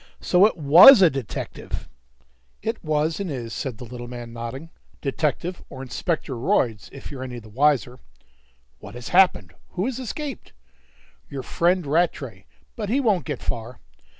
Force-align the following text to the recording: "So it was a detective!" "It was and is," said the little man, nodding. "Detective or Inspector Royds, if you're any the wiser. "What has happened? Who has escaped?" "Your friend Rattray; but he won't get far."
"So 0.19 0.47
it 0.47 0.57
was 0.57 1.03
a 1.03 1.11
detective!" 1.11 1.87
"It 2.63 2.83
was 2.83 3.19
and 3.19 3.29
is," 3.29 3.53
said 3.53 3.77
the 3.77 3.85
little 3.85 4.07
man, 4.07 4.33
nodding. 4.33 4.71
"Detective 4.99 5.61
or 5.69 5.83
Inspector 5.83 6.33
Royds, 6.35 6.89
if 6.91 7.11
you're 7.11 7.21
any 7.21 7.37
the 7.37 7.49
wiser. 7.49 7.99
"What 8.79 8.95
has 8.95 9.09
happened? 9.09 9.53
Who 9.73 9.85
has 9.85 9.99
escaped?" 9.99 10.53
"Your 11.29 11.43
friend 11.43 11.85
Rattray; 11.85 12.45
but 12.75 12.89
he 12.89 12.99
won't 12.99 13.25
get 13.25 13.43
far." 13.43 13.77